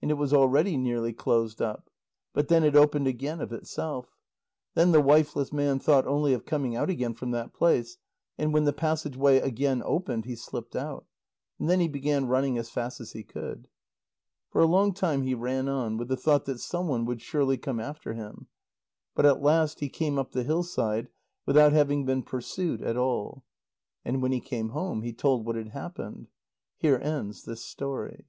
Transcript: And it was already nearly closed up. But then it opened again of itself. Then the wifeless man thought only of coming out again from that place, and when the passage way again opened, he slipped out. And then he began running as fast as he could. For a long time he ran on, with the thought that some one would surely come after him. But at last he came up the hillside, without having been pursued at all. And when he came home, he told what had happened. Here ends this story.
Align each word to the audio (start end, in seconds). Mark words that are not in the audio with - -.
And 0.00 0.12
it 0.12 0.14
was 0.14 0.32
already 0.32 0.76
nearly 0.76 1.12
closed 1.12 1.60
up. 1.60 1.90
But 2.32 2.46
then 2.46 2.62
it 2.62 2.76
opened 2.76 3.08
again 3.08 3.40
of 3.40 3.52
itself. 3.52 4.16
Then 4.74 4.92
the 4.92 5.00
wifeless 5.00 5.52
man 5.52 5.80
thought 5.80 6.06
only 6.06 6.32
of 6.34 6.46
coming 6.46 6.76
out 6.76 6.88
again 6.88 7.14
from 7.14 7.32
that 7.32 7.52
place, 7.52 7.98
and 8.38 8.54
when 8.54 8.62
the 8.62 8.72
passage 8.72 9.16
way 9.16 9.38
again 9.38 9.82
opened, 9.84 10.24
he 10.24 10.36
slipped 10.36 10.76
out. 10.76 11.04
And 11.58 11.68
then 11.68 11.80
he 11.80 11.88
began 11.88 12.28
running 12.28 12.56
as 12.58 12.70
fast 12.70 13.00
as 13.00 13.10
he 13.10 13.24
could. 13.24 13.66
For 14.50 14.62
a 14.62 14.68
long 14.68 14.94
time 14.94 15.22
he 15.24 15.34
ran 15.34 15.68
on, 15.68 15.96
with 15.96 16.06
the 16.06 16.16
thought 16.16 16.44
that 16.44 16.60
some 16.60 16.86
one 16.86 17.04
would 17.04 17.20
surely 17.20 17.58
come 17.58 17.80
after 17.80 18.14
him. 18.14 18.46
But 19.16 19.26
at 19.26 19.42
last 19.42 19.80
he 19.80 19.88
came 19.88 20.16
up 20.16 20.30
the 20.30 20.44
hillside, 20.44 21.08
without 21.44 21.72
having 21.72 22.06
been 22.06 22.22
pursued 22.22 22.82
at 22.82 22.96
all. 22.96 23.44
And 24.04 24.22
when 24.22 24.30
he 24.30 24.40
came 24.40 24.68
home, 24.68 25.02
he 25.02 25.12
told 25.12 25.44
what 25.44 25.56
had 25.56 25.70
happened. 25.70 26.28
Here 26.76 27.00
ends 27.02 27.42
this 27.44 27.64
story. 27.64 28.26